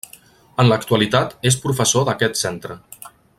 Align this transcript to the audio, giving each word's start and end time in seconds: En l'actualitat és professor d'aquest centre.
En 0.63 0.69
l'actualitat 0.71 1.35
és 1.51 1.59
professor 1.67 2.07
d'aquest 2.09 2.41
centre. 2.45 2.79